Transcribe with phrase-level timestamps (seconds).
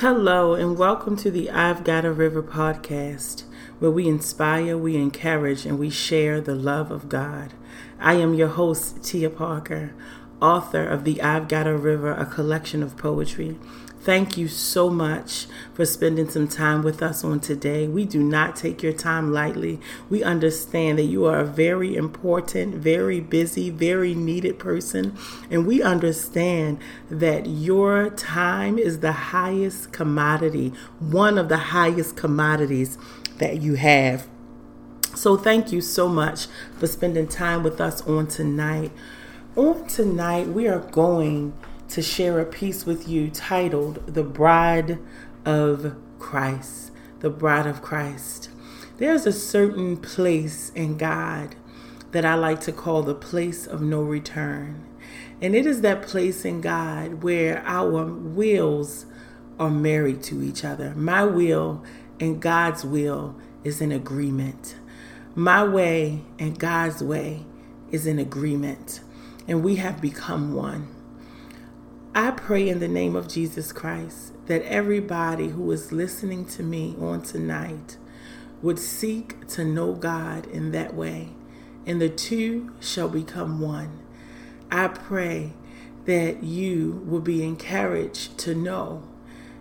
[0.00, 3.42] Hello, and welcome to the I've Got a River podcast,
[3.80, 7.52] where we inspire, we encourage, and we share the love of God.
[7.98, 9.96] I am your host, Tia Parker,
[10.40, 13.58] author of the I've Got a River, a collection of poetry.
[14.00, 17.88] Thank you so much for spending some time with us on today.
[17.88, 19.80] We do not take your time lightly.
[20.08, 25.18] We understand that you are a very important, very busy, very needed person.
[25.50, 26.78] And we understand
[27.10, 32.96] that your time is the highest commodity, one of the highest commodities
[33.38, 34.28] that you have.
[35.16, 36.46] So, thank you so much
[36.78, 38.92] for spending time with us on tonight.
[39.56, 41.52] On tonight, we are going
[41.88, 44.98] to share a piece with you titled The Bride
[45.44, 46.92] of Christ.
[47.20, 48.50] The Bride of Christ.
[48.98, 51.56] There's a certain place in God
[52.10, 54.84] that I like to call the place of no return.
[55.40, 59.06] And it is that place in God where our wills
[59.58, 60.94] are married to each other.
[60.94, 61.84] My will
[62.18, 64.76] and God's will is in agreement.
[65.34, 67.44] My way and God's way
[67.90, 69.00] is in agreement.
[69.46, 70.97] And we have become one.
[72.18, 76.96] I pray in the name of Jesus Christ that everybody who is listening to me
[77.00, 77.96] on tonight
[78.60, 81.28] would seek to know God in that way,
[81.86, 84.00] and the two shall become one.
[84.68, 85.52] I pray
[86.06, 89.04] that you will be encouraged to know,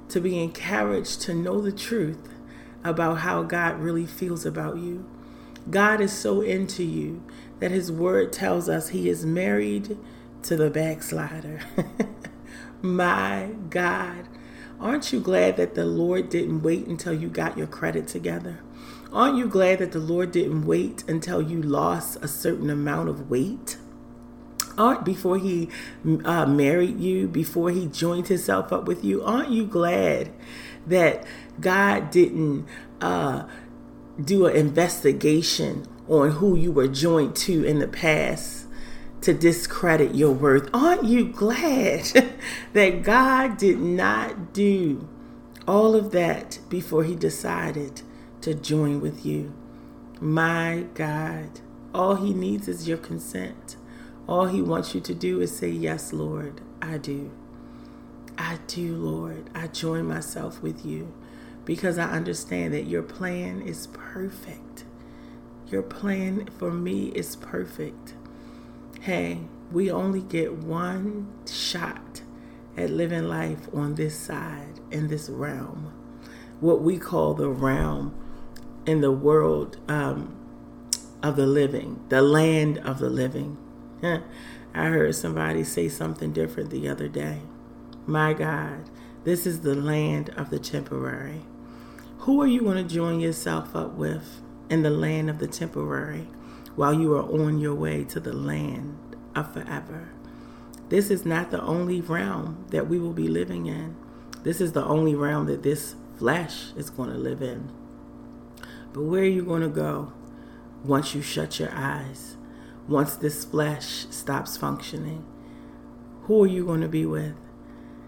[0.09, 2.27] to be encouraged to know the truth
[2.83, 5.07] about how God really feels about you.
[5.69, 7.21] God is so into you
[7.59, 9.95] that His Word tells us He is married
[10.41, 11.59] to the backslider.
[12.81, 14.27] My God.
[14.79, 18.59] Aren't you glad that the Lord didn't wait until you got your credit together?
[19.11, 23.29] Aren't you glad that the Lord didn't wait until you lost a certain amount of
[23.29, 23.77] weight?
[24.77, 25.69] Aren't before he
[26.23, 29.23] uh, married you, before he joined himself up with you?
[29.23, 30.31] Aren't you glad
[30.85, 31.25] that
[31.59, 32.67] God didn't
[33.01, 33.47] uh,
[34.23, 38.66] do an investigation on who you were joined to in the past?
[39.21, 40.69] To discredit your worth.
[40.73, 42.35] Aren't you glad
[42.73, 45.07] that God did not do
[45.67, 48.01] all of that before He decided
[48.41, 49.53] to join with you?
[50.19, 51.59] My God,
[51.93, 53.75] all He needs is your consent.
[54.27, 57.31] All He wants you to do is say, Yes, Lord, I do.
[58.37, 59.49] I do, Lord.
[59.55, 61.11] I join myself with you
[61.65, 64.85] because I understand that your plan is perfect.
[65.69, 68.13] Your plan for me is perfect
[69.07, 69.39] hey,
[69.71, 72.21] we only get one shot
[72.75, 75.93] at living life on this side, in this realm,
[76.59, 78.13] what we call the realm
[78.85, 80.35] in the world um,
[81.23, 83.57] of the living, the land of the living.
[84.03, 84.19] I
[84.73, 87.43] heard somebody say something different the other day.
[88.05, 88.89] My God,
[89.23, 91.45] this is the land of the temporary.
[92.19, 96.27] Who are you going to join yourself up with in the land of the temporary?
[96.77, 98.95] While you are on your way to the land
[99.35, 100.09] of forever.
[100.89, 103.95] This is not the only realm that we will be living in.
[104.43, 107.71] This is the only realm that this flesh is going to live in.
[108.93, 110.13] But where are you going to go
[110.85, 112.37] once you shut your eyes?
[112.87, 115.25] Once this flesh stops functioning?
[116.25, 117.35] Who are you going to be with?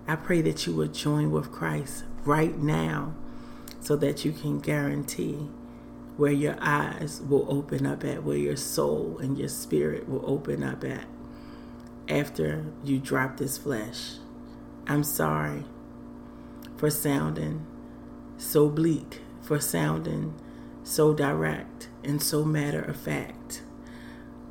[0.08, 3.16] I pray that you will join with Christ right now
[3.82, 5.50] so that you can guarantee
[6.20, 10.62] where your eyes will open up at, where your soul and your spirit will open
[10.62, 11.06] up at
[12.10, 14.16] after you drop this flesh.
[14.86, 15.64] I'm sorry
[16.76, 17.66] for sounding
[18.38, 20.36] so bleak, for sounding
[20.84, 23.64] so direct and so matter of fact.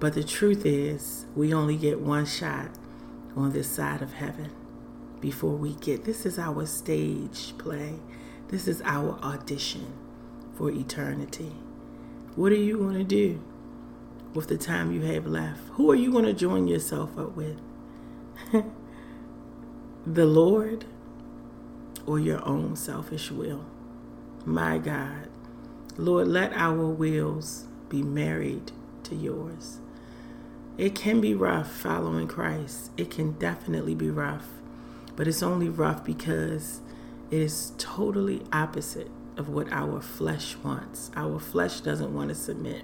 [0.00, 2.70] But the truth is, we only get one shot
[3.36, 4.52] on this side of heaven
[5.20, 6.06] before we get.
[6.06, 7.96] This is our stage play,
[8.48, 10.07] this is our audition
[10.58, 11.52] for eternity.
[12.34, 13.40] What are you going to do
[14.34, 15.60] with the time you have left?
[15.74, 17.58] Who are you going to join yourself up with?
[20.06, 20.84] the Lord
[22.06, 23.64] or your own selfish will?
[24.44, 25.28] My God,
[25.96, 28.72] Lord, let our wills be married
[29.04, 29.78] to yours.
[30.76, 32.90] It can be rough following Christ.
[32.96, 34.46] It can definitely be rough.
[35.14, 36.80] But it's only rough because
[37.30, 41.10] it is totally opposite of what our flesh wants.
[41.16, 42.82] Our flesh doesn't want to submit.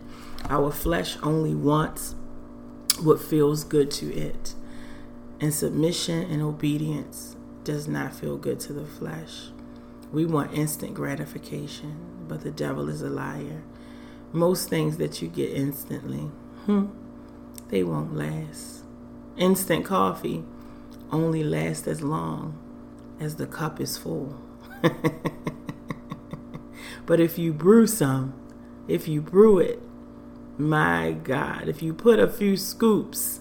[0.48, 2.14] Our flesh only wants
[3.02, 4.54] what feels good to it.
[5.40, 9.48] And submission and obedience does not feel good to the flesh.
[10.12, 11.96] We want instant gratification,
[12.28, 13.62] but the devil is a liar.
[14.32, 16.30] Most things that you get instantly,
[16.66, 16.86] hmm,
[17.68, 18.84] they won't last.
[19.36, 20.44] Instant coffee
[21.10, 22.56] only lasts as long
[23.18, 24.40] as the cup is full.
[27.06, 28.34] but if you brew some,
[28.88, 29.80] if you brew it,
[30.56, 33.40] my God, if you put a few scoops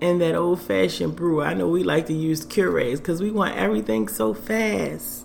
[0.00, 3.56] in that old fashioned brewer, I know we like to use Keurig's because we want
[3.56, 5.24] everything so fast.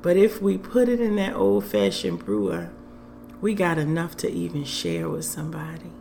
[0.00, 2.70] But if we put it in that old fashioned brewer,
[3.40, 5.92] we got enough to even share with somebody.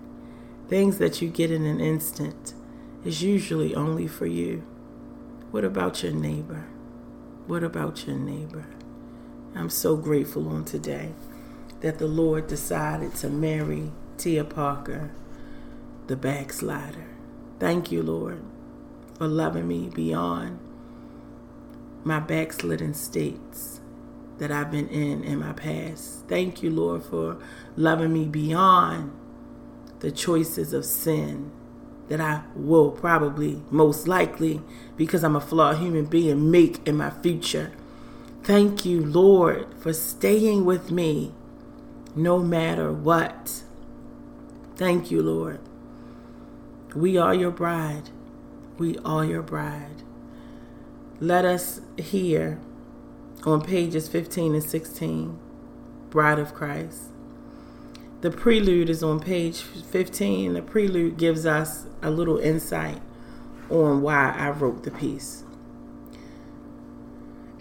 [0.68, 2.54] Things that you get in an instant
[3.04, 4.64] is usually only for you.
[5.52, 6.68] What about your neighbor?
[7.48, 8.66] What about your neighbor?
[9.54, 11.12] I'm so grateful on today
[11.82, 15.12] that the Lord decided to marry Tia Parker,
[16.08, 17.06] the backslider.
[17.60, 18.42] Thank you, Lord,
[19.18, 20.60] for loving me beyond
[22.04, 23.82] my backslidden states
[24.38, 26.28] that I've been in in my past.
[26.28, 27.38] Thank you, Lord, for
[27.76, 29.12] loving me beyond
[30.00, 31.52] the choices of sin
[32.08, 34.62] that I will probably, most likely,
[34.98, 37.72] because I'm a flawed human being, make in my future.
[38.44, 41.32] Thank you, Lord, for staying with me
[42.16, 43.62] no matter what.
[44.76, 45.60] Thank you, Lord.
[46.96, 48.10] We are your bride.
[48.80, 50.02] We are your bride.
[51.20, 52.60] Let us hear
[53.44, 55.40] on pages 15 and 16,
[56.10, 57.12] Bride of Christ.
[58.22, 60.54] The prelude is on page 15.
[60.54, 63.02] The prelude gives us a little insight
[63.70, 65.44] on why I wrote the piece.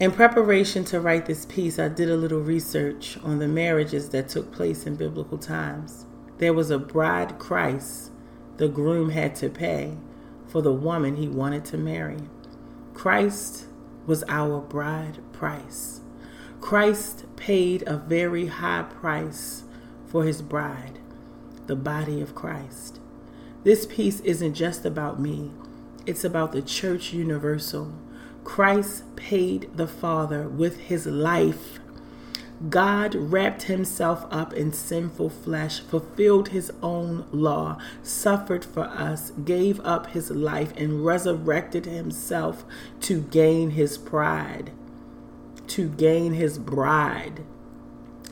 [0.01, 4.31] In preparation to write this piece, I did a little research on the marriages that
[4.31, 6.07] took place in biblical times.
[6.39, 8.11] There was a bride price
[8.57, 9.99] the groom had to pay
[10.49, 12.17] for the woman he wanted to marry.
[12.95, 13.67] Christ
[14.07, 16.01] was our bride price.
[16.63, 19.65] Christ paid a very high price
[20.07, 20.99] for his bride,
[21.67, 23.01] the body of Christ.
[23.65, 25.51] This piece isn't just about me,
[26.07, 27.93] it's about the church universal.
[28.45, 31.79] Christ paid the Father with his life.
[32.69, 39.81] God wrapped himself up in sinful flesh, fulfilled his own law, suffered for us, gave
[39.81, 42.65] up his life, and resurrected himself
[43.01, 44.73] to gain his pride,
[45.69, 47.45] to gain his bride.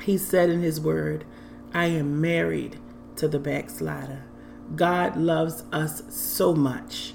[0.03, 1.25] He said in his word,
[1.73, 2.79] I am married
[3.17, 4.25] to the backslider.
[4.77, 7.15] God loves us so much.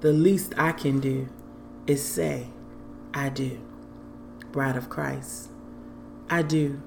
[0.00, 1.28] The least I can do
[1.86, 2.48] is say,
[3.12, 3.60] I do.
[4.52, 5.50] Bride of Christ,
[6.30, 6.80] I do.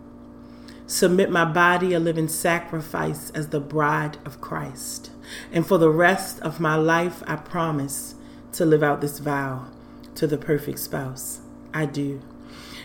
[0.86, 5.12] Submit my body a living sacrifice as the bride of Christ.
[5.52, 8.16] And for the rest of my life, I promise
[8.54, 9.68] to live out this vow
[10.16, 11.42] to the perfect spouse.
[11.74, 12.22] I do.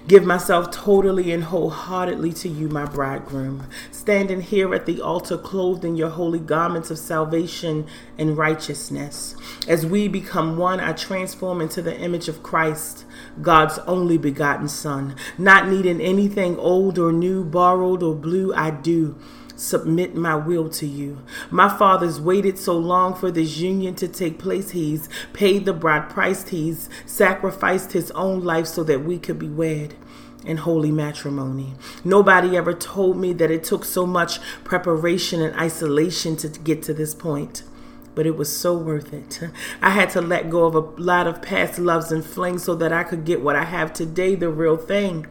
[0.09, 5.85] Give myself totally and wholeheartedly to you, my bridegroom, standing here at the altar clothed
[5.85, 7.87] in your holy garments of salvation
[8.19, 9.37] and righteousness.
[9.69, 13.05] As we become one, I transform into the image of Christ,
[13.41, 15.15] God's only begotten Son.
[15.39, 19.17] Not needing anything old or new, borrowed or blue, I do
[19.63, 21.19] submit my will to you.
[21.51, 24.71] My father's waited so long for this union to take place.
[24.71, 26.49] He's paid the bride price.
[26.49, 29.95] He's sacrificed his own life so that we could be wed
[30.45, 31.75] in holy matrimony.
[32.05, 36.95] Nobody ever told me that it took so much preparation and isolation to get to
[36.95, 37.63] this point.
[38.15, 39.41] But it was so worth it.
[39.81, 42.93] I had to let go of a lot of past loves and flings so that
[42.93, 45.27] I could get what I have today, the real thing.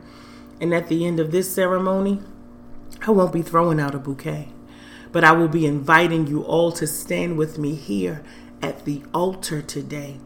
[0.59, 2.21] And at the end of this ceremony,
[3.03, 4.49] I won't be throwing out a bouquet,
[5.11, 8.23] but I will be inviting you all to stand with me here
[8.61, 10.19] at the altar today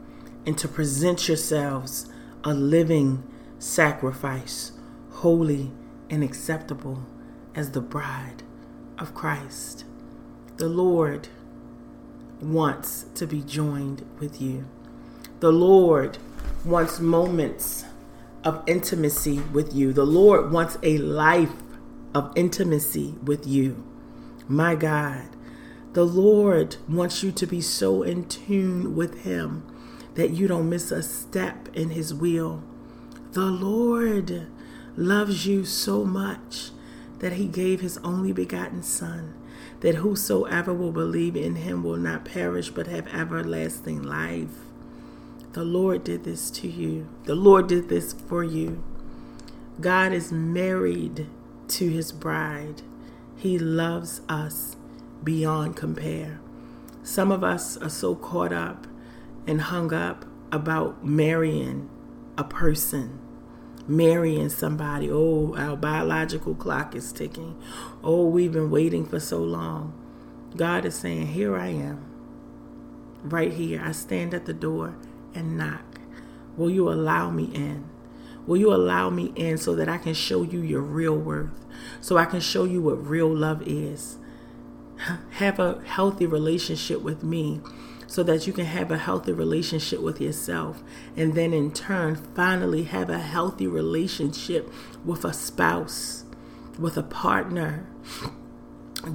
[0.46, 2.08] and to present yourselves
[2.44, 3.24] a living
[3.60, 4.74] sacrifice,
[5.10, 5.72] holy
[6.10, 7.06] and acceptable
[7.56, 8.44] as the bride
[9.00, 9.86] of Christ.
[10.58, 11.30] The Lord
[12.42, 14.66] wants to be joined with you.
[15.40, 16.18] The Lord
[16.66, 17.86] wants moments
[18.44, 19.94] of intimacy with you.
[19.94, 21.54] The Lord wants a life
[22.16, 23.84] of intimacy with you.
[24.48, 25.28] My God,
[25.92, 29.64] the Lord wants you to be so in tune with Him
[30.16, 32.64] that you don't miss a step in His will.
[33.34, 34.48] The Lord
[34.96, 36.72] loves you so much
[37.20, 39.34] that He gave His only begotten Son,
[39.82, 44.56] that whosoever will believe in Him will not perish but have everlasting life.
[45.52, 47.10] The Lord did this to you.
[47.26, 48.82] The Lord did this for you.
[49.82, 51.28] God is married
[51.70, 52.82] to his bride.
[53.36, 54.76] He loves us
[55.24, 56.40] beyond compare.
[57.04, 58.88] Some of us are so caught up
[59.46, 61.90] and hung up about marrying
[62.38, 63.20] a person,
[63.88, 65.10] marrying somebody.
[65.12, 67.62] Oh, our biological clock is ticking.
[68.04, 69.94] Oh, we've been waiting for so long.
[70.56, 72.06] God is saying, Here I am,
[73.24, 73.82] right here.
[73.84, 74.96] I stand at the door
[75.34, 76.00] and knock.
[76.56, 77.90] Will you allow me in?
[78.48, 81.66] Will you allow me in so that I can show you your real worth?
[82.02, 84.18] So I can show you what real love is.
[85.32, 87.62] Have a healthy relationship with me
[88.08, 90.84] so that you can have a healthy relationship with yourself.
[91.18, 94.72] And then in turn, finally have a healthy relationship
[95.04, 96.24] with a spouse,
[96.78, 97.88] with a partner.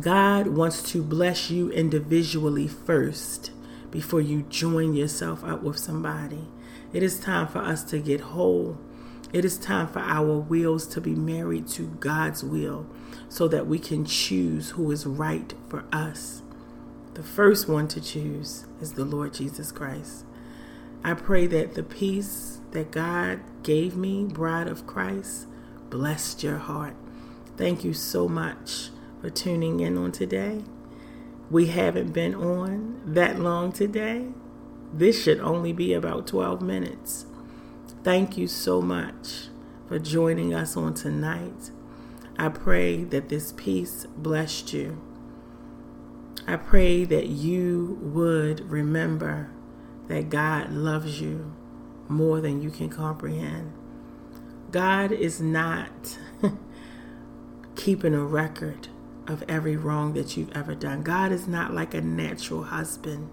[0.01, 3.53] God wants to bless you individually first
[3.91, 6.49] before you join yourself up with somebody.
[6.93, 8.79] It is time for us to get whole.
[9.33, 12.87] It is time for our wills to be married to God's will
[13.29, 16.43] so that we can choose who is right for us.
[17.15, 20.25] The first one to choose is the Lord Jesus Christ.
[21.05, 25.47] I pray that the piece that God gave me, bride of Christ,
[25.91, 26.97] blessed your heart.
[27.57, 30.63] Thank you so much for tuning in on today.
[31.51, 34.29] We haven't been on that long today.
[34.93, 37.27] This should only be about 12 minutes.
[38.03, 39.49] Thank you so much
[39.87, 41.71] for joining us on tonight.
[42.39, 44.99] I pray that this piece blessed you.
[46.47, 49.51] I pray that you would remember
[50.09, 51.55] that God loves you
[52.09, 53.75] more than you can comprehend.
[54.71, 56.19] God is not
[57.77, 58.89] keeping a record
[59.27, 61.03] of every wrong that you've ever done.
[61.03, 63.29] God is not like a natural husband.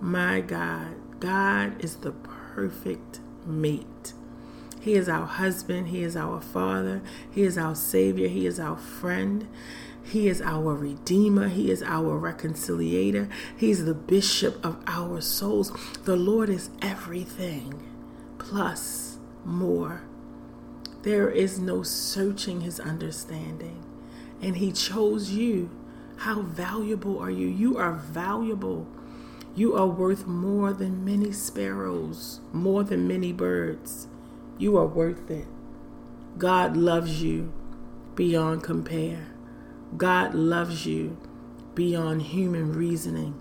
[0.00, 4.12] My God, God is the perfect mate.
[4.80, 5.88] He is our husband.
[5.88, 7.02] He is our father.
[7.30, 8.28] He is our savior.
[8.28, 9.48] He is our friend.
[10.02, 11.48] He is our redeemer.
[11.48, 13.30] He is our reconciliator.
[13.56, 15.72] He's the bishop of our souls.
[16.04, 17.82] The Lord is everything
[18.38, 20.02] plus more.
[21.02, 23.82] There is no searching his understanding.
[24.42, 25.70] And he chose you.
[26.16, 27.46] How valuable are you?
[27.46, 28.86] You are valuable.
[29.56, 34.08] You are worth more than many sparrows, more than many birds.
[34.58, 35.46] You are worth it.
[36.38, 37.52] God loves you
[38.16, 39.28] beyond compare.
[39.96, 41.16] God loves you
[41.74, 43.40] beyond human reasoning.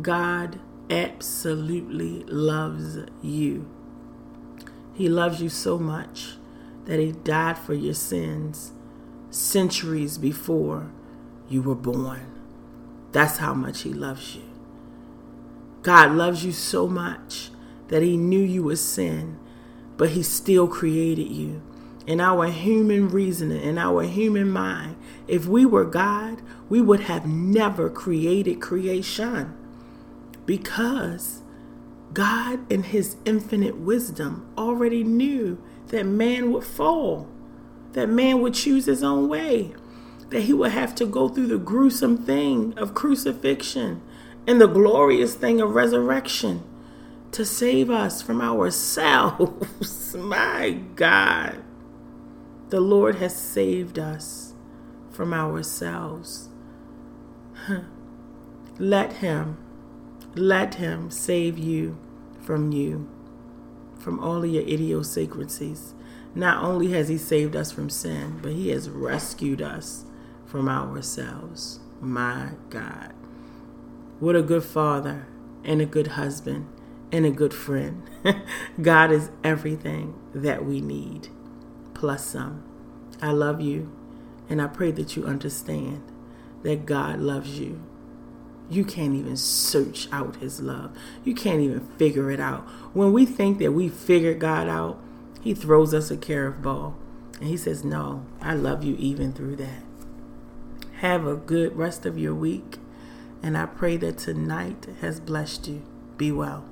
[0.00, 0.60] God
[0.90, 3.68] absolutely loves you.
[4.94, 6.36] He loves you so much
[6.84, 8.72] that He died for your sins
[9.30, 10.90] centuries before
[11.48, 12.26] you were born.
[13.12, 14.47] That's how much He loves you.
[15.88, 17.48] God loves you so much
[17.88, 19.38] that He knew you would sin,
[19.96, 21.62] but He still created you.
[22.06, 27.26] In our human reasoning, in our human mind, if we were God, we would have
[27.26, 29.56] never created creation
[30.44, 31.40] because
[32.12, 37.30] God, in His infinite wisdom, already knew that man would fall,
[37.92, 39.72] that man would choose his own way,
[40.28, 44.02] that he would have to go through the gruesome thing of crucifixion
[44.48, 46.64] and the glorious thing of resurrection
[47.32, 50.14] to save us from ourselves.
[50.18, 51.62] My God,
[52.70, 54.54] the Lord has saved us
[55.10, 56.48] from ourselves.
[58.78, 59.58] Let Him,
[60.34, 61.98] let Him save you
[62.40, 63.06] from you,
[63.98, 65.94] from all of your idiosyncrasies.
[66.34, 70.06] Not only has He saved us from sin, but He has rescued us
[70.46, 71.80] from ourselves.
[72.00, 73.12] My God.
[74.20, 75.26] What a good father
[75.62, 76.66] and a good husband
[77.12, 78.02] and a good friend.
[78.82, 81.28] God is everything that we need,
[81.94, 82.64] plus some.
[83.22, 83.92] I love you,
[84.48, 86.02] and I pray that you understand
[86.64, 87.80] that God loves you.
[88.68, 90.96] You can't even search out his love.
[91.24, 92.62] You can't even figure it out.
[92.92, 95.00] When we think that we figured God out,
[95.40, 96.94] he throws us a curveball.
[97.38, 99.82] And he says, No, I love you even through that.
[100.96, 102.78] Have a good rest of your week.
[103.42, 105.82] And I pray that tonight has blessed you.
[106.16, 106.64] Be well.